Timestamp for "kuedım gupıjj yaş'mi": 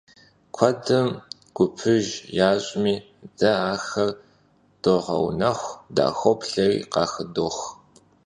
0.55-2.95